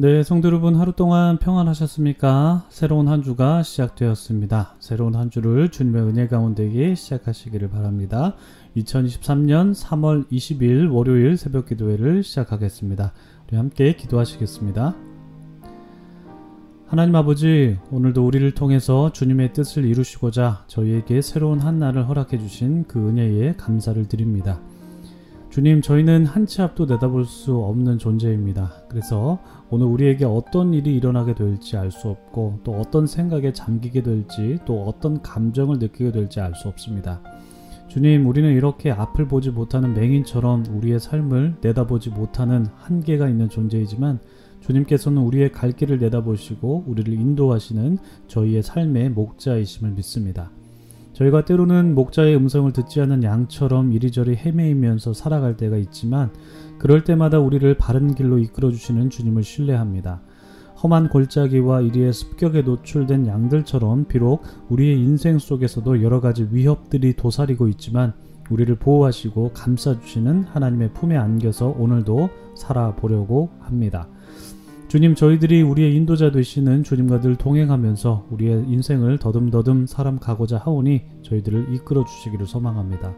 네, 0.00 0.22
성도 0.22 0.46
여러분 0.46 0.76
하루 0.76 0.92
동안 0.92 1.38
평안하셨습니까? 1.38 2.66
새로운 2.68 3.08
한 3.08 3.24
주가 3.24 3.64
시작되었습니다. 3.64 4.76
새로운 4.78 5.16
한 5.16 5.28
주를 5.28 5.70
주님의 5.70 6.02
은혜 6.02 6.28
가운데에 6.28 6.94
시작하시기를 6.94 7.68
바랍니다. 7.70 8.36
2023년 8.76 9.74
3월 9.74 10.30
20일 10.30 10.92
월요일 10.92 11.36
새벽 11.36 11.66
기도회를 11.66 12.22
시작하겠습니다. 12.22 13.12
우리 13.48 13.56
함께 13.56 13.94
기도하시겠습니다. 13.94 15.07
하나님 16.88 17.14
아버지, 17.16 17.76
오늘도 17.90 18.26
우리를 18.26 18.50
통해서 18.52 19.12
주님의 19.12 19.52
뜻을 19.52 19.84
이루시고자 19.84 20.64
저희에게 20.68 21.20
새로운 21.20 21.58
한 21.60 21.78
날을 21.78 22.08
허락해 22.08 22.38
주신 22.38 22.84
그 22.84 23.08
은혜에 23.10 23.56
감사를 23.56 24.08
드립니다. 24.08 24.58
주님, 25.50 25.82
저희는 25.82 26.24
한 26.24 26.46
치 26.46 26.62
앞도 26.62 26.86
내다볼 26.86 27.26
수 27.26 27.56
없는 27.56 27.98
존재입니다. 27.98 28.72
그래서 28.88 29.38
오늘 29.68 29.86
우리에게 29.86 30.24
어떤 30.24 30.72
일이 30.72 30.96
일어나게 30.96 31.34
될지 31.34 31.76
알 31.76 31.90
수 31.90 32.08
없고 32.08 32.60
또 32.64 32.72
어떤 32.72 33.06
생각에 33.06 33.52
잠기게 33.52 34.02
될지 34.02 34.58
또 34.64 34.84
어떤 34.84 35.20
감정을 35.20 35.78
느끼게 35.78 36.12
될지 36.12 36.40
알 36.40 36.54
수 36.54 36.68
없습니다. 36.68 37.20
주님, 37.88 38.26
우리는 38.26 38.50
이렇게 38.54 38.90
앞을 38.90 39.28
보지 39.28 39.50
못하는 39.50 39.92
맹인처럼 39.92 40.64
우리의 40.70 41.00
삶을 41.00 41.56
내다보지 41.60 42.10
못하는 42.10 42.66
한계가 42.76 43.28
있는 43.28 43.50
존재이지만 43.50 44.20
주님께서는 44.60 45.22
우리의 45.22 45.52
갈 45.52 45.72
길을 45.72 45.98
내다보시고 45.98 46.84
우리를 46.86 47.12
인도하시는 47.12 47.98
저희의 48.26 48.62
삶의 48.62 49.10
목자이심을 49.10 49.92
믿습니다. 49.92 50.50
저희가 51.12 51.44
때로는 51.44 51.94
목자의 51.94 52.36
음성을 52.36 52.72
듣지 52.72 53.00
않는 53.00 53.24
양처럼 53.24 53.92
이리저리 53.92 54.36
헤매이면서 54.36 55.14
살아갈 55.14 55.56
때가 55.56 55.76
있지만 55.76 56.30
그럴 56.78 57.02
때마다 57.02 57.40
우리를 57.40 57.74
바른 57.76 58.14
길로 58.14 58.38
이끌어 58.38 58.70
주시는 58.70 59.10
주님을 59.10 59.42
신뢰합니다. 59.42 60.20
험한 60.80 61.08
골짜기와 61.08 61.80
이리의 61.80 62.12
습격에 62.12 62.62
노출된 62.62 63.26
양들처럼 63.26 64.04
비록 64.06 64.42
우리의 64.68 64.96
인생 65.00 65.40
속에서도 65.40 66.02
여러 66.04 66.20
가지 66.20 66.46
위협들이 66.52 67.14
도사리고 67.14 67.66
있지만 67.66 68.12
우리를 68.48 68.76
보호하시고 68.76 69.52
감싸주시는 69.54 70.44
하나님의 70.44 70.92
품에 70.94 71.16
안겨서 71.16 71.74
오늘도 71.76 72.30
살아보려고 72.54 73.50
합니다. 73.58 74.08
주님, 74.88 75.14
저희들이 75.14 75.60
우리의 75.60 75.94
인도자 75.94 76.32
되시는 76.32 76.82
주님과 76.82 77.20
늘 77.20 77.36
동행하면서 77.36 78.28
우리의 78.30 78.64
인생을 78.68 79.18
더듬더듬 79.18 79.86
사람 79.86 80.18
가고자 80.18 80.56
하오니 80.56 81.02
저희들을 81.22 81.74
이끌어 81.74 82.06
주시기를 82.06 82.46
소망합니다. 82.46 83.14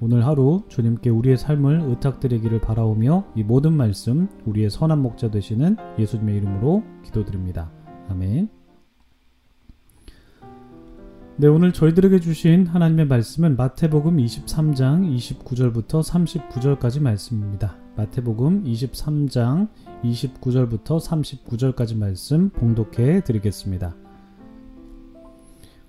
오늘 0.00 0.24
하루 0.24 0.62
주님께 0.68 1.10
우리의 1.10 1.36
삶을 1.36 1.82
의탁드리기를 1.88 2.62
바라오며 2.62 3.32
이 3.36 3.42
모든 3.42 3.74
말씀 3.74 4.28
우리의 4.46 4.70
선한 4.70 5.02
목자 5.02 5.30
되시는 5.30 5.76
예수님의 5.98 6.38
이름으로 6.38 6.82
기도드립니다. 7.04 7.70
아멘. 8.08 8.48
네, 11.36 11.48
오늘 11.48 11.74
저희들에게 11.74 12.20
주신 12.20 12.66
하나님의 12.66 13.06
말씀은 13.08 13.56
마태복음 13.56 14.16
23장 14.16 15.14
29절부터 15.16 16.02
39절까지 16.02 17.02
말씀입니다. 17.02 17.76
마태복음 18.00 18.64
23장 18.64 19.68
29절부터 20.02 20.98
39절까지 20.98 21.98
말씀 21.98 22.48
봉독해 22.48 23.24
드리겠습니다. 23.24 23.94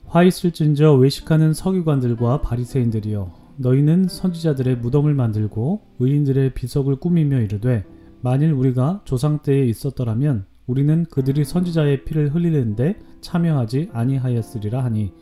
화 0.07 0.23
있을진저 0.23 0.95
외식하는 0.95 1.53
서기관들과 1.53 2.41
바리새인들이여 2.41 3.31
너희는 3.55 4.09
선지자들의 4.09 4.79
무덤을 4.79 5.13
만들고 5.13 5.83
의인들의 5.99 6.53
비석을 6.53 6.97
꾸미며 6.97 7.39
이르되 7.43 7.85
만일 8.19 8.51
우리가 8.51 9.03
조상 9.05 9.39
때에 9.41 9.63
있었더라면 9.67 10.45
우리는 10.67 11.05
그들이 11.05 11.45
선지자의 11.45 12.03
피를 12.03 12.35
흘리는데 12.35 12.99
참여하지 13.21 13.91
아니하였으리라 13.93 14.83
하니 14.83 15.13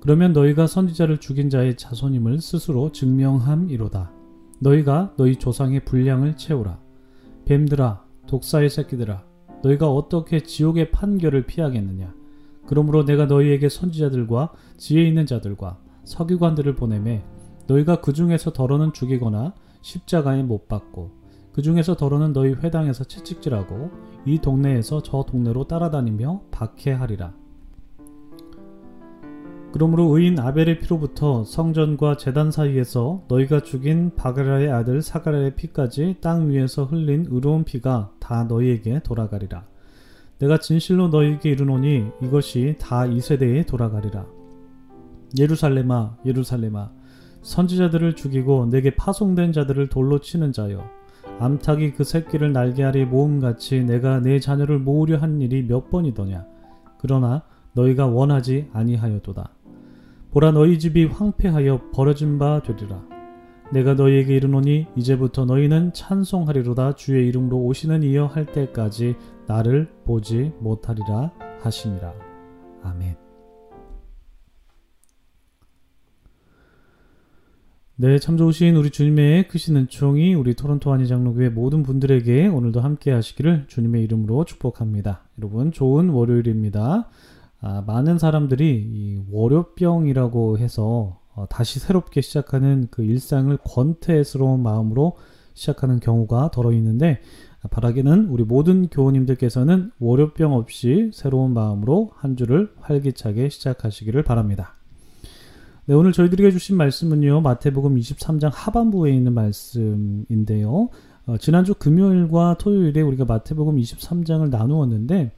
그러면 0.00 0.32
너희가 0.32 0.66
선지자를 0.66 1.18
죽인 1.18 1.50
자의 1.50 1.76
자손임을 1.76 2.40
스스로 2.40 2.90
증명함이로다. 2.90 4.21
너희가 4.62 5.12
너희 5.16 5.36
조상의 5.36 5.84
분량을 5.84 6.36
채우라. 6.36 6.78
뱀들아, 7.46 8.04
독사의 8.28 8.70
새끼들아, 8.70 9.24
너희가 9.64 9.90
어떻게 9.90 10.40
지옥의 10.40 10.92
판결을 10.92 11.46
피하겠느냐? 11.46 12.14
그러므로 12.66 13.04
내가 13.04 13.26
너희에게 13.26 13.68
선지자들과 13.68 14.52
지혜 14.76 15.02
있는 15.02 15.26
자들과 15.26 15.80
서기관들을 16.04 16.76
보내매 16.76 17.24
너희가 17.66 18.00
그 18.00 18.12
중에서 18.12 18.52
더러는 18.52 18.92
죽이거나 18.92 19.54
십자가에 19.82 20.44
못 20.44 20.68
박고 20.68 21.10
그 21.52 21.60
중에서 21.60 21.96
더러는 21.96 22.32
너희 22.32 22.52
회당에서 22.52 23.02
채찍질하고 23.02 23.90
이 24.24 24.38
동네에서 24.38 25.02
저 25.02 25.24
동네로 25.24 25.66
따라다니며 25.66 26.42
박해하리라. 26.52 27.34
그러므로 29.72 30.04
의인 30.16 30.38
아벨의 30.38 30.80
피로부터 30.80 31.44
성전과 31.44 32.18
재단 32.18 32.50
사이에서 32.50 33.24
너희가 33.28 33.60
죽인 33.60 34.14
바그라의 34.14 34.70
아들 34.70 35.00
사가랴의 35.00 35.56
피까지 35.56 36.16
땅 36.20 36.50
위에서 36.50 36.84
흘린 36.84 37.26
의로운 37.30 37.64
피가 37.64 38.12
다 38.20 38.44
너희에게 38.44 39.00
돌아가리라. 39.02 39.64
내가 40.38 40.58
진실로 40.58 41.08
너희에게 41.08 41.50
이르노니 41.50 42.04
이것이 42.22 42.76
다 42.78 43.06
이 43.06 43.20
세대에 43.20 43.64
돌아가리라. 43.64 44.26
예루살렘아 45.38 46.16
예루살렘아 46.26 46.90
선지자들을 47.40 48.14
죽이고 48.14 48.66
내게 48.66 48.94
파송된 48.94 49.52
자들을 49.52 49.88
돌로 49.88 50.20
치는 50.20 50.52
자여 50.52 50.84
암탉이 51.40 51.94
그 51.94 52.04
새끼를 52.04 52.52
날개 52.52 52.84
아래 52.84 53.06
모음같이 53.06 53.82
내가 53.84 54.20
내 54.20 54.38
자녀를 54.38 54.78
모으려 54.78 55.16
한 55.16 55.40
일이 55.40 55.62
몇 55.66 55.90
번이더냐 55.90 56.44
그러나 56.98 57.42
너희가 57.72 58.06
원하지 58.06 58.68
아니하여도다 58.74 59.50
보라 60.32 60.52
너희 60.52 60.78
집이 60.78 61.04
황폐하여 61.04 61.90
버려진 61.92 62.38
바 62.38 62.62
되리라 62.62 63.02
내가 63.70 63.92
너희에게 63.92 64.34
이르노니 64.34 64.86
이제부터 64.96 65.44
너희는 65.44 65.92
찬송하리로다 65.92 66.94
주의 66.94 67.28
이름으로 67.28 67.58
오시는 67.58 68.02
이여 68.02 68.26
할 68.26 68.46
때까지 68.46 69.14
나를 69.46 69.90
보지 70.04 70.52
못하리라 70.60 71.32
하시니라 71.60 72.14
아멘 72.82 73.16
네, 77.96 78.18
참 78.18 78.38
좋으신 78.38 78.74
우리 78.74 78.90
주님의 78.90 79.48
크신 79.48 79.76
은총이 79.76 80.34
우리 80.34 80.54
토론토 80.54 80.92
한의장로교회 80.92 81.50
모든 81.50 81.82
분들에게 81.82 82.48
오늘도 82.48 82.80
함께 82.80 83.12
하시기를 83.12 83.66
주님의 83.68 84.02
이름으로 84.02 84.44
축복합니다. 84.44 85.28
여러분, 85.38 85.70
좋은 85.70 86.08
월요일입니다. 86.08 87.10
아, 87.64 87.80
많은 87.86 88.18
사람들이 88.18 88.90
이 88.92 89.22
월요병이라고 89.30 90.58
해서 90.58 91.20
어, 91.34 91.46
다시 91.48 91.78
새롭게 91.78 92.20
시작하는 92.20 92.88
그 92.90 93.04
일상을 93.04 93.56
권태스러운 93.64 94.62
마음으로 94.62 95.16
시작하는 95.54 96.00
경우가 96.00 96.50
더러 96.50 96.72
있는데 96.72 97.20
아, 97.62 97.68
바라기는 97.68 98.26
우리 98.30 98.42
모든 98.42 98.88
교우님들께서는 98.88 99.92
월요병 100.00 100.54
없이 100.54 101.12
새로운 101.14 101.54
마음으로 101.54 102.10
한 102.16 102.36
주를 102.36 102.72
활기차게 102.80 103.48
시작하시기를 103.48 104.24
바랍니다. 104.24 104.74
네, 105.84 105.94
오늘 105.94 106.12
저희들에게 106.12 106.50
주신 106.50 106.76
말씀은요, 106.76 107.40
마태복음 107.42 107.96
23장 107.96 108.50
하반부에 108.52 109.12
있는 109.12 109.34
말씀인데요. 109.34 110.90
어, 111.26 111.36
지난주 111.38 111.74
금요일과 111.74 112.56
토요일에 112.58 113.00
우리가 113.02 113.24
마태복음 113.24 113.76
23장을 113.76 114.48
나누었는데, 114.48 115.32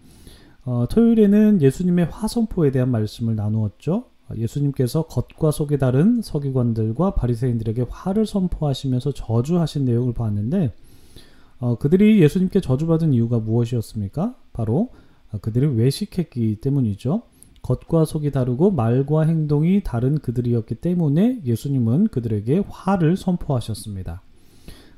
어, 0.64 0.86
토요일에는 0.88 1.60
예수님의 1.60 2.06
화선포에 2.06 2.70
대한 2.70 2.90
말씀을 2.90 3.36
나누었죠. 3.36 4.04
어, 4.28 4.34
예수님께서 4.34 5.02
겉과 5.06 5.50
속이 5.50 5.78
다른 5.78 6.22
서기관들과 6.22 7.14
바리새인들에게 7.14 7.86
화를 7.90 8.24
선포하시면서 8.24 9.12
저주하신 9.12 9.84
내용을 9.84 10.14
봤는데, 10.14 10.72
어, 11.58 11.76
그들이 11.76 12.20
예수님께 12.22 12.60
저주받은 12.60 13.12
이유가 13.12 13.38
무엇이었습니까? 13.38 14.36
바로 14.52 14.90
어, 15.32 15.38
그들이 15.38 15.66
외식했기 15.66 16.60
때문이죠. 16.62 17.22
겉과 17.60 18.04
속이 18.04 18.30
다르고 18.30 18.70
말과 18.70 19.22
행동이 19.22 19.82
다른 19.82 20.18
그들이었기 20.18 20.76
때문에 20.76 21.40
예수님은 21.44 22.08
그들에게 22.08 22.64
화를 22.68 23.16
선포하셨습니다. 23.16 24.22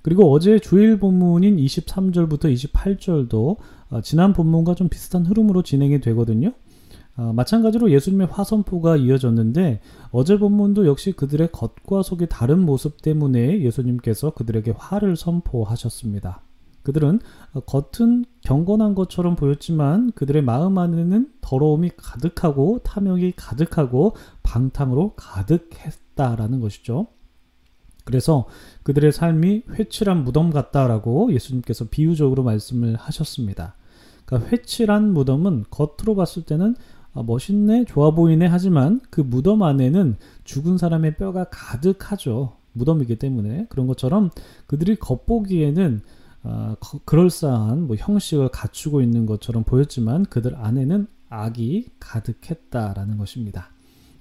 그리고 0.03 0.31
어제 0.33 0.59
주일 0.59 0.99
본문인 0.99 1.57
23절부터 1.57 2.53
28절도 2.53 3.57
어, 3.91 4.01
지난 4.01 4.33
본문과 4.33 4.75
좀 4.75 4.89
비슷한 4.89 5.25
흐름으로 5.27 5.63
진행이 5.63 6.01
되거든요. 6.01 6.53
어, 7.17 7.33
마찬가지로 7.33 7.91
예수님의 7.91 8.29
화선포가 8.31 8.97
이어졌는데 8.97 9.81
어제 10.11 10.39
본문도 10.39 10.87
역시 10.87 11.13
그들의 11.13 11.51
겉과 11.53 12.03
속이 12.03 12.27
다른 12.29 12.61
모습 12.61 13.01
때문에 13.01 13.61
예수님께서 13.61 14.31
그들에게 14.31 14.75
화를 14.77 15.17
선포하셨습니다. 15.17 16.43
그들은 16.83 17.19
겉은 17.67 18.27
경건한 18.43 18.95
것처럼 18.95 19.35
보였지만 19.35 20.13
그들의 20.13 20.43
마음 20.43 20.79
안에는 20.79 21.33
더러움이 21.41 21.91
가득하고 21.97 22.79
탐욕이 22.85 23.33
가득하고 23.35 24.15
방탕으로 24.45 25.15
가득했다라는 25.17 26.61
것이죠. 26.61 27.09
그래서 28.07 28.47
그들의 28.85 29.11
삶이 29.11 29.65
회칠한 29.73 30.23
무덤 30.23 30.51
같다라고 30.51 31.33
예수님께서 31.33 31.87
비유적으로 31.91 32.45
말씀을 32.45 32.95
하셨습니다. 32.95 33.75
그러니까 34.25 34.51
회칠한 34.51 35.13
무덤은 35.13 35.65
겉으로 35.71 36.15
봤을 36.15 36.45
때는 36.45 36.77
아, 37.15 37.23
멋있네, 37.23 37.87
좋아 37.87 38.13
보이네 38.13 38.47
하지만 38.47 39.01
그 39.11 39.21
무덤 39.21 39.63
안에는 39.63 40.17
죽은 40.45 40.79
사람의 40.79 41.17
뼈가 41.17 41.45
가득하죠. 41.51 42.57
무덤이기 42.75 43.17
때문에 43.17 43.67
그런 43.71 43.87
것처럼 43.87 44.31
그들이 44.67 44.97
겉보기에는 44.97 46.01
어, 46.45 46.77
그럴싸한 47.05 47.89
뭐 47.89 47.97
형식을 47.99 48.51
갖추고 48.51 49.01
있는 49.01 49.27
것처럼 49.27 49.65
보였지만 49.65 50.27
그들 50.27 50.55
안에는 50.55 51.09
악이 51.29 51.89
가득했다라는 51.99 53.19
것입니다. 53.19 53.71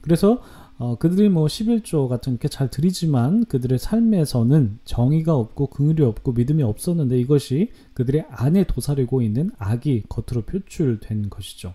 그래서 0.01 0.41
어, 0.77 0.97
그들이 0.97 1.29
뭐 1.29 1.45
11조 1.45 2.07
같은 2.09 2.37
게 2.37 2.49
잘 2.49 2.69
드리지만 2.69 3.45
그들의 3.45 3.79
삶에서는 3.79 4.79
정의가 4.85 5.35
없고 5.35 5.67
긍휼이 5.67 6.01
없고 6.01 6.33
믿음이 6.33 6.63
없었는데 6.63 7.17
이것이 7.19 7.71
그들의 7.93 8.25
안에 8.29 8.65
도사리고 8.65 9.21
있는 9.21 9.51
악이 9.57 10.03
겉으로 10.09 10.43
표출된 10.45 11.29
것이죠. 11.29 11.73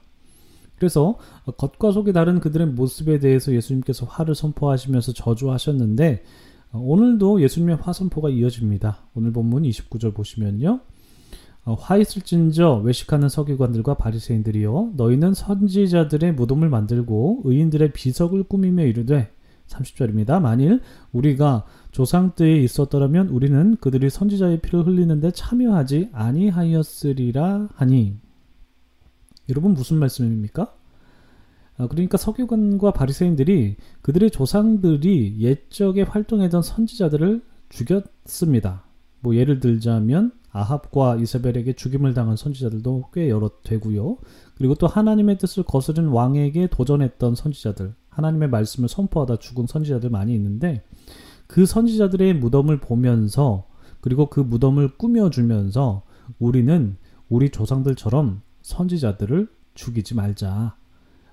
그래서 0.76 1.18
겉과 1.58 1.92
속이 1.92 2.12
다른 2.14 2.40
그들의 2.40 2.68
모습에 2.68 3.18
대해서 3.18 3.52
예수님께서 3.52 4.06
화를 4.06 4.34
선포하시면서 4.34 5.12
저주하셨는데 5.12 6.22
어, 6.72 6.78
오늘도 6.78 7.42
예수님의 7.42 7.76
화 7.76 7.92
선포가 7.92 8.30
이어집니다. 8.30 9.04
오늘 9.14 9.32
본문 9.32 9.64
29절 9.64 10.14
보시면요. 10.14 10.80
어, 11.70 11.74
화 11.74 11.96
있을진저 11.96 12.78
외식하는 12.82 13.28
서기관들과 13.28 13.94
바리새인들이여 13.94 14.94
너희는 14.96 15.34
선지자들의 15.34 16.34
무덤을 16.34 16.68
만들고 16.68 17.42
의인들의 17.44 17.92
비석을 17.92 18.42
꾸미며 18.42 18.82
이르되 18.86 19.30
30절입니다. 19.68 20.40
만일 20.40 20.80
우리가 21.12 21.64
조상 21.92 22.34
때에 22.34 22.56
있었더라면 22.56 23.28
우리는 23.28 23.76
그들이 23.76 24.10
선지자의 24.10 24.62
피를 24.62 24.84
흘리는데 24.84 25.30
참여하지 25.30 26.08
아니하였으리라 26.12 27.68
하니 27.76 28.16
여러분 29.48 29.72
무슨 29.72 29.98
말씀입니까? 29.98 30.74
아, 31.78 31.86
그러니까 31.86 32.16
서기관과 32.18 32.90
바리새인들이 32.90 33.76
그들의 34.02 34.32
조상들이 34.32 35.36
옛적에 35.38 36.02
활동했던 36.02 36.62
선지자들을 36.62 37.42
죽였습니다. 37.68 38.82
뭐 39.20 39.36
예를 39.36 39.60
들자면 39.60 40.32
아합과 40.52 41.16
이세벨에게 41.16 41.74
죽임을 41.74 42.14
당한 42.14 42.36
선지자들도 42.36 43.10
꽤 43.12 43.28
여러 43.28 43.50
되고요. 43.62 44.18
그리고 44.56 44.74
또 44.74 44.86
하나님의 44.86 45.38
뜻을 45.38 45.62
거스른 45.62 46.08
왕에게 46.08 46.68
도전했던 46.68 47.34
선지자들, 47.34 47.94
하나님의 48.08 48.50
말씀을 48.50 48.88
선포하다 48.88 49.36
죽은 49.36 49.66
선지자들 49.66 50.10
많이 50.10 50.34
있는데 50.34 50.82
그 51.46 51.66
선지자들의 51.66 52.34
무덤을 52.34 52.80
보면서 52.80 53.66
그리고 54.00 54.26
그 54.26 54.40
무덤을 54.40 54.96
꾸며주면서 54.96 56.02
우리는 56.38 56.96
우리 57.28 57.50
조상들처럼 57.50 58.42
선지자들을 58.62 59.48
죽이지 59.74 60.14
말자. 60.14 60.76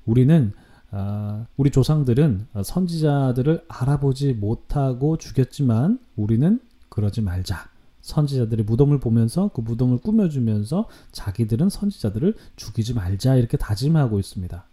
우리는 0.06 0.54
어, 0.92 1.46
우리 1.58 1.70
조상들은 1.70 2.48
선지자들을 2.64 3.66
알아보지 3.68 4.34
못하고 4.34 5.18
죽였지만 5.18 6.00
우리는 6.16 6.60
그러지 6.90 7.22
말자. 7.22 7.70
선지자들의 8.08 8.64
무덤을 8.66 9.00
보면서 9.00 9.50
그 9.54 9.60
무덤을 9.60 9.98
꾸며주면서 9.98 10.88
자기들은 11.12 11.70
선지자들을 11.70 12.36
죽이지 12.56 12.94
말자 12.94 13.36
이렇게 13.36 13.58
다짐하고 13.58 14.18
있습니다. 14.18 14.66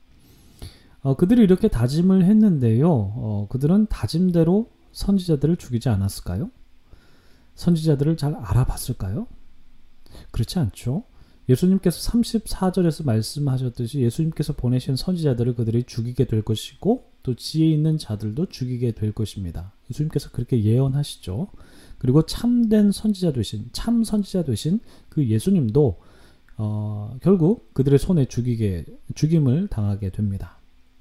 어, 1.00 1.16
그들이 1.16 1.42
이렇게 1.42 1.66
다짐을 1.66 2.25
했는데요. 2.25 2.88
어, 2.88 3.46
그들은 3.50 3.88
다짐대로 3.90 4.70
선지자들을 4.92 5.56
죽이지 5.56 5.88
않았을까요? 5.88 6.50
선지자들을 7.56 8.16
잘 8.16 8.36
알아봤을까요? 8.36 9.26
그렇지 10.31 10.60
않죠. 10.60 11.02
예수님께서 11.48 12.12
34절에서 12.12 13.04
말씀하셨듯이 13.04 14.00
예수님께서 14.00 14.52
보내신 14.52 14.94
선지자들을 14.94 15.56
그들이 15.56 15.84
죽이게 15.84 16.26
될 16.26 16.42
것이고 16.42 17.10
또 17.25 17.34
지혜 17.34 17.69
있는 17.69 17.98
자들도 17.98 18.46
죽이게 18.46 18.92
될 18.92 19.12
것입니다. 19.12 19.72
예수님께서 19.90 20.31
그렇게 20.31 20.62
예언하시죠. 20.62 21.48
그리고 22.04 22.20
참된 22.20 22.92
선지자 22.92 23.32
되신 23.32 23.70
참 23.72 24.04
선지자 24.04 24.44
되신 24.44 24.78
그 25.08 25.26
예수님도 25.26 25.96
어, 26.58 27.16
결국 27.22 27.72
그들의 27.72 27.98
손에 27.98 28.26
죽이게 28.26 28.84
죽임을 29.14 29.68
당하게 29.68 30.10
됩니다. 30.10 30.58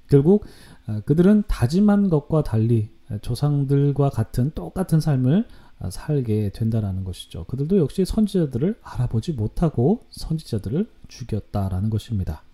결국 0.08 0.46
어, 0.86 1.02
그들은 1.04 1.42
다짐한 1.46 2.08
것과 2.08 2.42
달리 2.42 2.88
조상들과 3.20 4.08
같은 4.08 4.52
똑같은 4.54 4.98
삶을 4.98 5.46
아, 5.78 5.90
살게 5.90 6.52
된다라는 6.54 7.04
것이죠. 7.04 7.44
그들도 7.48 7.76
역시 7.76 8.06
선지자들을 8.06 8.78
알아보지 8.80 9.34
못하고 9.34 10.06
선지자들을 10.08 10.88
죽였다라는 11.08 11.90
것입니다. 11.90 12.44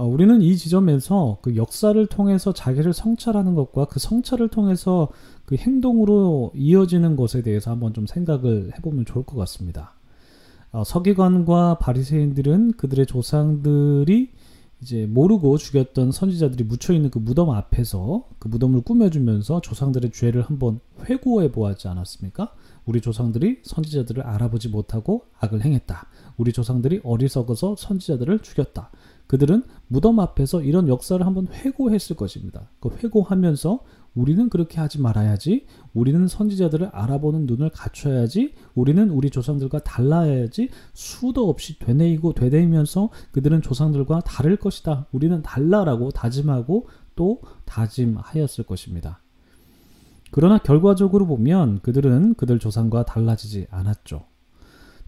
어, 0.00 0.06
우리는 0.06 0.40
이 0.40 0.56
지점에서 0.56 1.40
그 1.42 1.56
역사를 1.56 2.06
통해서 2.06 2.54
자기를 2.54 2.94
성찰하는 2.94 3.54
것과 3.54 3.84
그 3.84 4.00
성찰을 4.00 4.48
통해서 4.48 5.08
그 5.44 5.56
행동으로 5.56 6.52
이어지는 6.54 7.16
것에 7.16 7.42
대해서 7.42 7.70
한번 7.70 7.92
좀 7.92 8.06
생각을 8.06 8.70
해보면 8.78 9.04
좋을 9.04 9.26
것 9.26 9.36
같습니다. 9.36 9.92
어, 10.72 10.84
서기관과 10.84 11.80
바리새인들은 11.80 12.78
그들의 12.78 13.04
조상들이 13.04 14.30
이제 14.80 15.06
모르고 15.06 15.58
죽였던 15.58 16.12
선지자들이 16.12 16.64
묻혀 16.64 16.94
있는 16.94 17.10
그 17.10 17.18
무덤 17.18 17.50
앞에서 17.50 18.24
그 18.38 18.48
무덤을 18.48 18.80
꾸며주면서 18.80 19.60
조상들의 19.60 20.12
죄를 20.12 20.40
한번 20.40 20.80
회고해 21.04 21.52
보았지 21.52 21.88
않았습니까? 21.88 22.54
우리 22.86 23.02
조상들이 23.02 23.58
선지자들을 23.62 24.22
알아보지 24.22 24.68
못하고 24.68 25.26
악을 25.38 25.62
행했다. 25.62 26.06
우리 26.38 26.54
조상들이 26.54 27.02
어리석어서 27.04 27.76
선지자들을 27.76 28.38
죽였다. 28.38 28.90
그들은 29.30 29.62
무덤 29.86 30.18
앞에서 30.18 30.60
이런 30.60 30.88
역사를 30.88 31.24
한번 31.24 31.46
회고했을 31.46 32.16
것입니다. 32.16 32.68
그 32.80 32.88
회고하면서 32.96 33.78
우리는 34.16 34.48
그렇게 34.48 34.80
하지 34.80 35.00
말아야지. 35.00 35.66
우리는 35.94 36.26
선지자들을 36.26 36.88
알아보는 36.88 37.46
눈을 37.46 37.70
갖춰야지. 37.70 38.54
우리는 38.74 39.08
우리 39.08 39.30
조상들과 39.30 39.84
달라야지. 39.84 40.70
수도 40.94 41.48
없이 41.48 41.78
되뇌이고 41.78 42.32
되뇌이면서 42.32 43.10
그들은 43.30 43.62
조상들과 43.62 44.22
다를 44.22 44.56
것이다. 44.56 45.06
우리는 45.12 45.40
달라라고 45.42 46.10
다짐하고 46.10 46.88
또 47.14 47.40
다짐하였을 47.66 48.64
것입니다. 48.64 49.20
그러나 50.32 50.58
결과적으로 50.58 51.28
보면 51.28 51.82
그들은 51.82 52.34
그들 52.34 52.58
조상과 52.58 53.04
달라지지 53.04 53.68
않았죠. 53.70 54.24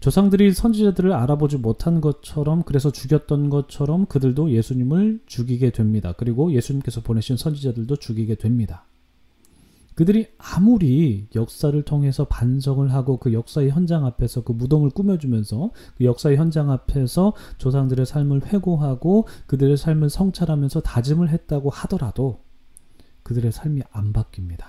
조상들이 0.03 0.51
선지자들을 0.51 1.13
알아보지 1.13 1.59
못한 1.59 2.01
것처럼 2.01 2.63
그래서 2.63 2.91
죽였던 2.91 3.49
것처럼 3.49 4.05
그들도 4.05 4.51
예수님을 4.51 5.21
죽이게 5.27 5.69
됩니다. 5.69 6.13
그리고 6.17 6.51
예수님께서 6.51 6.99
보내신 6.99 7.37
선지자들도 7.37 7.95
죽이게 7.95 8.35
됩니다. 8.35 8.83
그들이 9.95 10.27
아무리 10.37 11.27
역사를 11.35 11.81
통해서 11.83 12.25
반성을 12.25 12.91
하고 12.91 13.15
그 13.15 13.31
역사의 13.31 13.69
현장 13.69 14.05
앞에서 14.05 14.43
그 14.43 14.51
무덤을 14.51 14.89
꾸며주면서 14.89 15.71
그 15.97 16.03
역사의 16.03 16.35
현장 16.35 16.69
앞에서 16.69 17.31
조상들의 17.57 18.05
삶을 18.05 18.47
회고하고 18.47 19.29
그들의 19.47 19.77
삶을 19.77 20.09
성찰하면서 20.09 20.81
다짐을 20.81 21.29
했다고 21.29 21.69
하더라도 21.69 22.41
그들의 23.23 23.53
삶이 23.53 23.83
안 23.93 24.11
바뀝니다. 24.11 24.65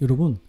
여러분, 0.00 0.40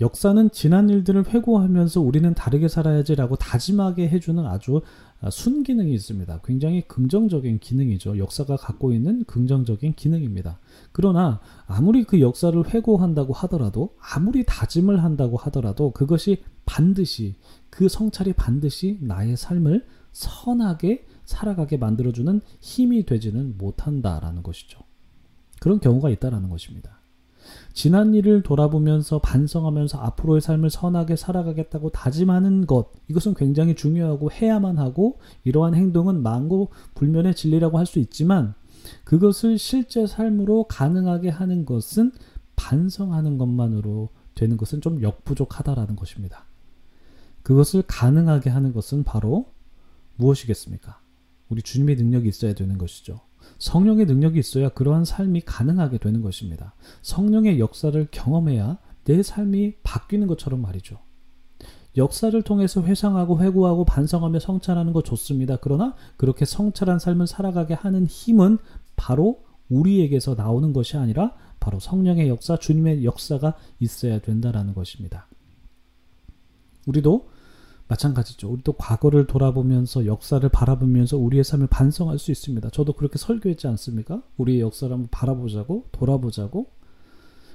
역사는 0.00 0.50
지난 0.50 0.88
일들을 0.88 1.28
회고하면서 1.28 2.00
우리는 2.00 2.34
다르게 2.34 2.68
살아야지라고 2.68 3.36
다짐하게 3.36 4.08
해주는 4.08 4.44
아주 4.46 4.80
아, 5.20 5.30
순기능이 5.30 5.94
있습니다. 5.94 6.40
굉장히 6.44 6.82
긍정적인 6.88 7.60
기능이죠. 7.60 8.18
역사가 8.18 8.56
갖고 8.56 8.92
있는 8.92 9.22
긍정적인 9.24 9.94
기능입니다. 9.94 10.58
그러나 10.90 11.40
아무리 11.66 12.02
그 12.02 12.20
역사를 12.20 12.60
회고한다고 12.66 13.32
하더라도 13.32 13.94
아무리 14.00 14.44
다짐을 14.44 15.04
한다고 15.04 15.36
하더라도 15.36 15.92
그것이 15.92 16.42
반드시 16.64 17.36
그 17.70 17.88
성찰이 17.88 18.32
반드시 18.32 18.98
나의 19.00 19.36
삶을 19.36 19.86
선하게 20.10 21.06
살아가게 21.24 21.76
만들어주는 21.76 22.40
힘이 22.60 23.06
되지는 23.06 23.56
못한다라는 23.58 24.42
것이죠. 24.42 24.80
그런 25.60 25.78
경우가 25.78 26.10
있다라는 26.10 26.50
것입니다. 26.50 27.01
지난 27.72 28.14
일을 28.14 28.42
돌아보면서 28.42 29.18
반성하면서 29.20 29.98
앞으로의 29.98 30.40
삶을 30.40 30.70
선하게 30.70 31.16
살아가겠다고 31.16 31.90
다짐하는 31.90 32.66
것 32.66 32.90
이것은 33.08 33.34
굉장히 33.34 33.74
중요하고 33.74 34.30
해야만 34.30 34.78
하고 34.78 35.18
이러한 35.44 35.74
행동은 35.74 36.22
망고 36.22 36.70
불면의 36.94 37.34
진리라고 37.34 37.78
할 37.78 37.86
수 37.86 37.98
있지만 37.98 38.54
그것을 39.04 39.58
실제 39.58 40.06
삶으로 40.06 40.64
가능하게 40.64 41.28
하는 41.28 41.64
것은 41.64 42.12
반성하는 42.56 43.38
것만으로 43.38 44.10
되는 44.34 44.56
것은 44.56 44.80
좀 44.80 45.02
역부족하다라는 45.02 45.96
것입니다. 45.96 46.46
그것을 47.42 47.82
가능하게 47.86 48.50
하는 48.50 48.72
것은 48.72 49.04
바로 49.04 49.46
무엇이겠습니까? 50.16 51.00
우리 51.48 51.62
주님의 51.62 51.96
능력이 51.96 52.28
있어야 52.28 52.54
되는 52.54 52.78
것이죠. 52.78 53.20
성령의 53.58 54.06
능력이 54.06 54.38
있어야 54.38 54.68
그러한 54.68 55.04
삶이 55.04 55.42
가능하게 55.42 55.98
되는 55.98 56.22
것입니다. 56.22 56.74
성령의 57.02 57.58
역사를 57.58 58.08
경험해야 58.10 58.78
내 59.04 59.22
삶이 59.22 59.74
바뀌는 59.82 60.26
것처럼 60.26 60.62
말이죠. 60.62 60.98
역사를 61.96 62.40
통해서 62.42 62.82
회상하고 62.82 63.40
회고하고 63.40 63.84
반성하며 63.84 64.38
성찰하는 64.38 64.92
것 64.92 65.04
좋습니다. 65.04 65.56
그러나 65.60 65.94
그렇게 66.16 66.44
성찰한 66.44 66.98
삶을 66.98 67.26
살아가게 67.26 67.74
하는 67.74 68.06
힘은 68.06 68.58
바로 68.96 69.44
우리에게서 69.68 70.34
나오는 70.34 70.72
것이 70.72 70.96
아니라 70.96 71.34
바로 71.60 71.78
성령의 71.78 72.28
역사, 72.28 72.56
주님의 72.56 73.04
역사가 73.04 73.56
있어야 73.78 74.20
된다라는 74.20 74.74
것입니다. 74.74 75.28
우리도 76.86 77.28
마찬가지죠. 77.92 78.48
우리도 78.50 78.74
과거를 78.74 79.26
돌아보면서 79.26 80.06
역사를 80.06 80.46
바라보면서 80.48 81.18
우리의 81.18 81.44
삶을 81.44 81.66
반성할 81.66 82.18
수 82.18 82.30
있습니다. 82.30 82.70
저도 82.70 82.94
그렇게 82.94 83.18
설교했지 83.18 83.66
않습니까? 83.66 84.22
우리의 84.38 84.60
역사를 84.60 84.92
한번 84.92 85.08
바라보자고, 85.10 85.88
돌아보자고. 85.92 86.70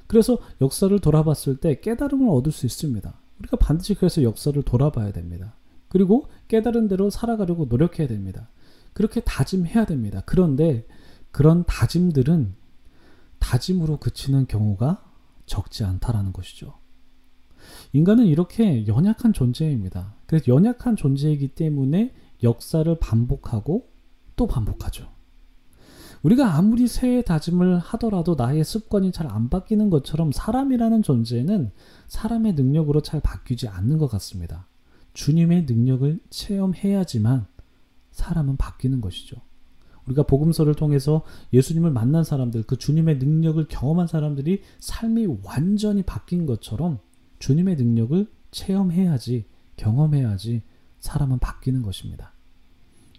그래서 0.06 0.38
역사를 0.62 0.98
돌아봤을 1.00 1.58
때 1.58 1.80
깨달음을 1.80 2.30
얻을 2.30 2.52
수 2.52 2.66
있습니다. 2.66 3.14
우리가 3.40 3.58
반드시 3.58 3.96
그래서 3.96 4.22
역사를 4.24 4.62
돌아봐야 4.62 5.12
됩니다. 5.12 5.56
그리고 5.90 6.28
깨달은 6.48 6.88
대로 6.88 7.10
살아가려고 7.10 7.66
노력해야 7.66 8.08
됩니다. 8.08 8.50
그렇게 8.94 9.22
다짐해야 9.22 9.86
됩니다. 9.86 10.22
그런데 10.26 10.86
그런 11.32 11.66
다짐들은 11.66 12.56
다짐으로 13.40 13.98
그치는 13.98 14.48
경우가 14.48 15.04
적지 15.46 15.84
않다라는 15.84 16.34
것이죠. 16.34 16.76
인간은 17.94 18.26
이렇게 18.26 18.86
연약한 18.88 19.34
존재입니다. 19.34 20.16
그래서 20.26 20.46
연약한 20.48 20.96
존재이기 20.96 21.50
때문에 21.50 22.14
역사를 22.44 23.00
반복하고 23.00 23.90
또 24.36 24.48
반복하죠. 24.48 25.08
우리가 26.24 26.56
아무리 26.56 26.88
새해 26.88 27.22
다짐을 27.22 27.78
하더라도 27.80 28.36
나의 28.36 28.64
습관이 28.64 29.12
잘 29.12 29.28
안 29.28 29.50
바뀌는 29.50 29.90
것처럼 29.90 30.32
사람이라는 30.32 31.04
존재는 31.04 31.72
사람의 32.08 32.54
능력으로 32.54 33.02
잘 33.02 33.20
바뀌지 33.22 33.68
않는 33.68 33.98
것 33.98 34.08
같습니다. 34.08 34.68
주님의 35.14 35.66
능력을 35.68 36.20
체험해야지만 36.30 37.46
사람은 38.12 38.58
바뀌는 38.58 39.02
것이죠. 39.02 39.38
우리가 40.06 40.24
복음서를 40.24 40.74
통해서 40.76 41.24
예수님을 41.54 41.92
만난 41.92 42.24
사람들, 42.24 42.64
그 42.64 42.78
주님의 42.78 43.18
능력을 43.18 43.68
경험한 43.68 44.08
사람들이 44.08 44.62
삶이 44.80 45.28
완전히 45.44 46.02
바뀐 46.04 46.46
것처럼 46.46 47.00
주님의 47.40 47.76
능력을 47.76 48.28
체험해야지, 48.52 49.46
경험해야지 49.76 50.64
사람은 51.00 51.40
바뀌는 51.40 51.82
것입니다. 51.82 52.34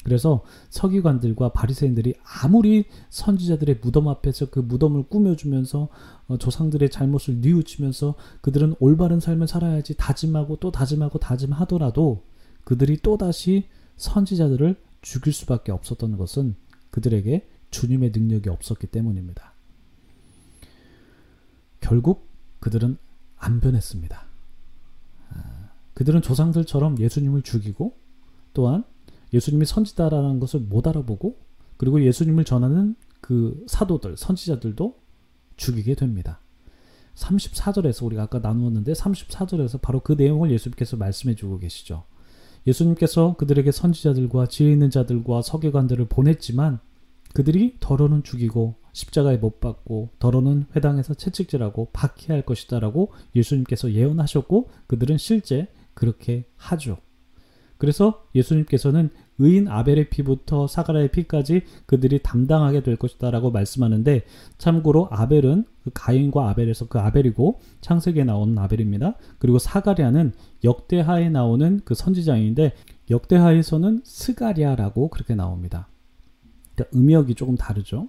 그래서 0.05 0.43
서기관들과 0.71 1.51
바리새인들이 1.51 2.15
아무리 2.43 2.85
선지자들의 3.11 3.81
무덤 3.83 4.09
앞에서 4.09 4.49
그 4.49 4.61
무덤을 4.61 5.05
꾸며주면서 5.09 5.89
어, 6.29 6.39
조상들의 6.39 6.89
잘못을 6.89 7.41
뉘우치면서 7.41 8.15
그들은 8.41 8.75
올바른 8.81 9.21
삶을 9.21 9.49
살아야지 9.49 9.97
다짐하고 9.97 10.57
또 10.57 10.71
다짐하고 10.71 11.19
다짐하더라도 11.19 12.23
그들이 12.65 12.99
또다시 12.99 13.69
선지자들을 13.97 14.77
죽일 15.03 15.33
수밖에 15.33 15.73
없었던 15.73 16.17
것은 16.17 16.55
그들에게 16.91 17.47
주님의 17.71 18.13
능력이 18.15 18.49
없었기 18.49 18.87
때문입니다. 18.87 19.53
결국 21.81 22.29
그들은 22.61 22.97
안 23.39 23.61
변했습니다. 23.61 24.23
아, 25.31 25.71
그들은 25.95 26.23
조상들처럼 26.23 26.99
예수님을 26.99 27.43
죽이고 27.43 27.97
또한 28.53 28.85
예수님이 29.33 29.67
선지자라는 29.67 30.41
것을 30.41 30.61
못 30.61 30.87
알아보고 30.87 31.39
그리고 31.77 32.03
예수님을 32.03 32.45
전하는 32.45 32.97
그 33.21 33.65
사도들, 33.69 34.17
선지자들도 34.17 34.99
죽이게 35.57 35.95
됩니다. 35.95 36.41
34절에서 37.15 38.05
우리가 38.07 38.25
아까 38.25 38.39
나누었는데 38.39 38.93
34절에서 38.93 39.81
바로 39.81 40.01
그 40.01 40.13
내용을 40.13 40.51
예수님께서 40.53 40.97
말씀해 40.97 41.35
주고 41.35 41.59
계시죠. 41.59 42.05
예수님께서 42.67 43.37
그들에게 43.37 43.71
선지자들과 43.71 44.47
지혜 44.47 44.73
있는 44.73 44.91
자들과 44.91 45.43
서기관들을 45.43 46.07
보냈지만 46.07 46.81
그들이 47.35 47.77
더러는 47.81 48.23
죽이고 48.23 48.77
십자가에 48.99 49.37
못 49.37 49.61
박고 49.61 50.11
더러는 50.19 50.67
회당에서 50.75 51.15
채찍질하고 51.15 51.91
박해할 51.93 52.43
것이다라고 52.43 53.13
예수님께서 53.37 53.93
예언하셨고 53.93 54.71
그들은 54.89 55.19
실제 55.19 55.69
그렇게 55.95 56.47
하죠. 56.57 56.99
그래서 57.77 58.25
예수님께서는 58.35 59.11
의인 59.39 59.69
아벨의 59.69 60.11
피부터 60.11 60.67
사가라의 60.67 61.13
피까지 61.13 61.63
그들이 61.87 62.19
담당하게 62.25 62.83
될 62.83 62.97
것이다라고 62.97 63.53
말씀하는데 63.53 64.25
참고로 64.59 65.07
아벨은 65.13 65.65
그 65.85 65.91
가인과 65.95 66.51
아벨에서 66.51 66.89
그 66.89 66.99
아벨이고 66.99 67.61
창세기에 67.81 68.25
나오는 68.25 68.59
아벨입니다. 68.59 69.15
그리고 69.39 69.61
사가랴는 69.61 70.33
역대하에 70.65 71.29
나오는 71.29 71.81
그 71.85 71.95
선지자인데 71.95 72.75
역대하에서는 73.11 74.01
스가랴라고 74.03 75.09
그렇게 75.11 75.37
나옵니다. 75.37 75.87
그러니까 76.75 76.99
음역이 76.99 77.37
조금 77.37 77.57
다르죠. 77.57 78.09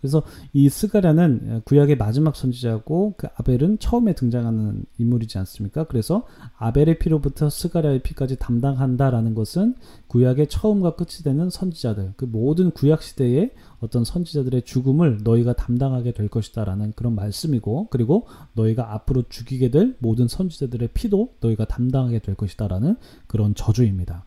그래서 0.00 0.22
이 0.52 0.68
스가랴는 0.68 1.62
구약의 1.64 1.96
마지막 1.96 2.34
선지자고 2.34 3.14
그 3.16 3.28
아벨은 3.36 3.78
처음에 3.78 4.14
등장하는 4.14 4.84
인물이지 4.98 5.38
않습니까? 5.38 5.84
그래서 5.84 6.26
아벨의 6.56 6.98
피로부터 6.98 7.50
스가랴의 7.50 8.02
피까지 8.02 8.36
담당한다라는 8.36 9.34
것은 9.34 9.74
구약의 10.06 10.48
처음과 10.48 10.96
끝이 10.96 11.22
되는 11.22 11.50
선지자들, 11.50 12.14
그 12.16 12.24
모든 12.24 12.70
구약 12.70 13.02
시대의 13.02 13.52
어떤 13.80 14.04
선지자들의 14.04 14.62
죽음을 14.62 15.20
너희가 15.22 15.52
담당하게 15.52 16.12
될 16.12 16.28
것이다라는 16.28 16.92
그런 16.96 17.14
말씀이고, 17.14 17.88
그리고 17.90 18.26
너희가 18.54 18.92
앞으로 18.94 19.24
죽이게 19.28 19.70
될 19.70 19.96
모든 20.00 20.28
선지자들의 20.28 20.88
피도 20.94 21.34
너희가 21.40 21.66
담당하게 21.66 22.18
될 22.20 22.34
것이다라는 22.34 22.96
그런 23.26 23.54
저주입니다. 23.54 24.24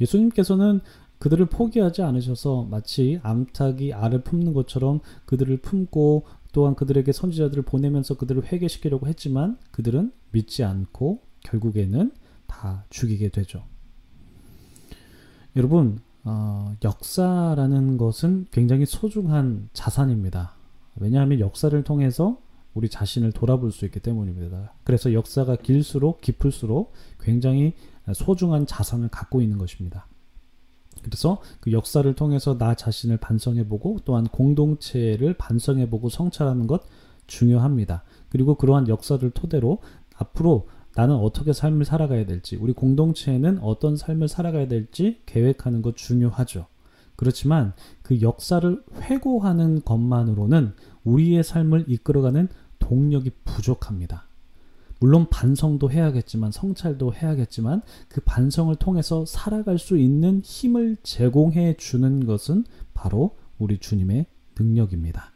예수님께서는 0.00 0.80
그들을 1.22 1.46
포기하지 1.46 2.02
않으셔서 2.02 2.66
마치 2.68 3.20
암탉이 3.22 3.92
알을 3.92 4.22
품는 4.22 4.54
것처럼 4.54 4.98
그들을 5.24 5.56
품고 5.58 6.24
또한 6.52 6.74
그들에게 6.74 7.12
선지자들을 7.12 7.62
보내면서 7.62 8.16
그들을 8.16 8.50
회개시키려고 8.50 9.06
했지만 9.06 9.56
그들은 9.70 10.10
믿지 10.32 10.64
않고 10.64 11.20
결국에는 11.44 12.10
다 12.48 12.84
죽이게 12.90 13.28
되죠. 13.28 13.62
여러분, 15.54 16.00
어, 16.24 16.74
역사라는 16.82 17.98
것은 17.98 18.46
굉장히 18.50 18.84
소중한 18.84 19.68
자산입니다. 19.74 20.56
왜냐하면 20.96 21.38
역사를 21.38 21.80
통해서 21.84 22.40
우리 22.74 22.88
자신을 22.88 23.30
돌아볼 23.30 23.70
수 23.70 23.84
있기 23.84 24.00
때문입니다. 24.00 24.72
그래서 24.82 25.12
역사가 25.12 25.54
길수록 25.54 26.20
깊을수록 26.20 26.92
굉장히 27.20 27.74
소중한 28.12 28.66
자산을 28.66 29.06
갖고 29.06 29.40
있는 29.40 29.58
것입니다. 29.58 30.08
그래서 31.02 31.40
그 31.60 31.72
역사를 31.72 32.12
통해서 32.14 32.56
나 32.56 32.74
자신을 32.74 33.16
반성해보고 33.18 34.00
또한 34.04 34.24
공동체를 34.26 35.34
반성해보고 35.34 36.08
성찰하는 36.08 36.66
것 36.66 36.82
중요합니다. 37.26 38.04
그리고 38.28 38.54
그러한 38.54 38.88
역사를 38.88 39.28
토대로 39.30 39.78
앞으로 40.16 40.68
나는 40.94 41.16
어떻게 41.16 41.52
삶을 41.52 41.84
살아가야 41.84 42.26
될지, 42.26 42.56
우리 42.56 42.72
공동체에는 42.72 43.60
어떤 43.60 43.96
삶을 43.96 44.28
살아가야 44.28 44.68
될지 44.68 45.20
계획하는 45.26 45.80
것 45.82 45.96
중요하죠. 45.96 46.66
그렇지만 47.16 47.72
그 48.02 48.20
역사를 48.20 48.82
회고하는 49.00 49.82
것만으로는 49.84 50.74
우리의 51.04 51.44
삶을 51.44 51.84
이끌어가는 51.88 52.48
동력이 52.78 53.30
부족합니다. 53.44 54.26
물론 55.02 55.26
반성도 55.28 55.90
해야겠지만 55.90 56.52
성찰도 56.52 57.12
해야겠지만 57.12 57.82
그 58.08 58.20
반성을 58.20 58.72
통해서 58.76 59.26
살아갈 59.26 59.76
수 59.76 59.98
있는 59.98 60.40
힘을 60.44 60.96
제공해 61.02 61.74
주는 61.76 62.24
것은 62.24 62.64
바로 62.94 63.36
우리 63.58 63.78
주님의 63.78 64.26
능력입니다. 64.56 65.32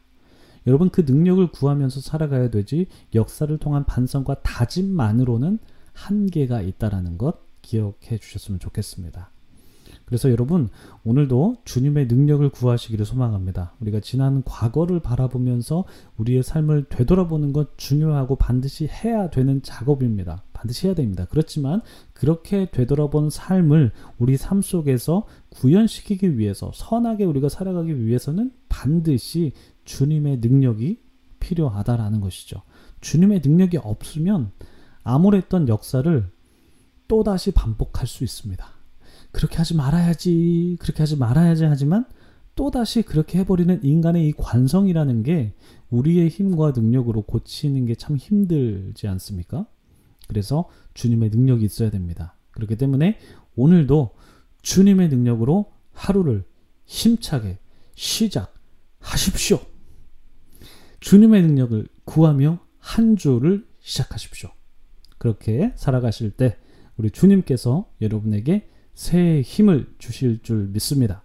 여러분 0.69 0.89
그 0.89 1.01
능력을 1.01 1.45
구하면서 1.51 2.01
살아가야 2.01 2.51
되지 2.51 2.87
역사를 3.17 3.59
통한 3.59 3.85
반성과 3.85 4.43
다짐만으로는 4.43 5.59
한계가 5.95 6.63
있다라는 6.63 7.19
것 7.19 7.41
기억해 7.63 8.19
주셨으면 8.21 8.61
좋겠습니다. 8.61 9.33
그래서 10.07 10.31
여러분 10.31 10.69
오늘도 11.05 11.57
주님의 11.65 12.07
능력을 12.07 12.49
구하시기를 12.49 13.05
소망합니다. 13.05 13.73
우리가 13.81 13.99
지난 14.01 14.43
과거를 14.45 15.01
바라보면서 15.01 15.85
우리의 16.17 16.45
삶을 16.45 16.85
되돌아보는 16.89 17.53
것 17.53 17.77
중요하고 17.77 18.37
반드시 18.37 18.87
해야 18.87 19.31
되는 19.31 19.63
작업입니다. 19.63 20.45
반드시 20.53 20.87
해야 20.87 20.95
됩니다. 20.95 21.27
그렇지만 21.29 21.83
그렇게 22.15 22.71
되돌아본 22.71 23.31
삶을 23.31 23.91
우리 24.19 24.37
삶 24.37 24.63
속에서 24.63 25.27
구현시키기 25.51 26.39
위해서 26.39 26.71
선하게 26.73 27.25
우리가 27.25 27.49
살아가기 27.49 28.07
위해서는 28.07 28.53
반드시 28.69 29.53
주님의 29.85 30.39
능력이 30.39 31.01
필요하다라는 31.41 32.21
것이죠. 32.21 32.63
주님의 33.01 33.43
능력이 33.45 33.79
없으면 33.79 34.53
암울했던 35.03 35.69
역사를 35.69 36.31
또다시 37.09 37.51
반복할 37.51 38.07
수 38.07 38.23
있습니다. 38.23 38.76
그렇게 39.37 39.59
하지 39.59 39.77
말아야지, 39.77 40.79
그렇게 40.81 41.03
하지 41.03 41.15
말아야지 41.15 41.65
하지만 41.65 42.07
또다시 42.55 43.03
그렇게 43.03 43.41
해버리는 43.41 43.85
인간의 43.85 44.29
이 44.29 44.33
관성이라는 44.33 45.23
게 45.25 45.53
우리의 45.91 46.31
힘과 46.31 46.73
능력으로 46.75 47.21
고치는 47.21 47.85
게 47.85 47.95
참 47.97 48.17
힘들지 48.17 49.07
않습니까? 49.09 49.67
그래서 50.27 50.71
주님의 50.95 51.29
능력이 51.29 51.67
있어야 51.67 51.91
됩니다. 51.91 52.35
그렇기 52.53 52.77
때문에 52.77 53.19
오늘도 53.57 54.13
주님의 54.63 55.11
능력으로 55.11 55.71
하루를 55.93 56.47
힘차게 56.87 57.59
시작하십시오. 57.95 59.61
주님의 61.01 61.43
능력을 61.43 61.87
구하며 62.07 62.59
한 62.79 63.17
주를 63.17 63.67
시작하십시오. 63.81 64.49
그렇게 65.19 65.75
살아가실 65.77 66.31
때 66.31 66.57
우리 66.97 67.11
주님께서 67.11 67.87
여러분에게 68.01 68.71
새 68.97 69.43
힘을 69.43 69.87
주실 69.99 70.43
줄 70.43 70.69
믿습니다. 70.69 71.23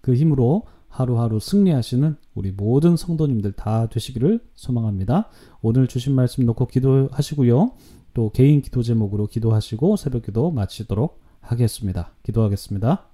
그 0.00 0.14
힘으로 0.14 0.62
하루하루 0.88 1.40
승리하시는 1.40 2.16
우리 2.34 2.52
모든 2.52 2.96
성도님들 2.96 3.52
다 3.52 3.88
되시기를 3.88 4.40
소망합니다. 4.54 5.28
오늘 5.60 5.88
주신 5.88 6.14
말씀 6.14 6.46
놓고 6.46 6.68
기도하시고요. 6.68 7.72
또 8.14 8.30
개인 8.30 8.62
기도 8.62 8.82
제목으로 8.82 9.26
기도하시고 9.26 9.96
새벽 9.96 10.22
기도 10.22 10.50
마치도록 10.52 11.20
하겠습니다. 11.40 12.12
기도하겠습니다. 12.22 13.07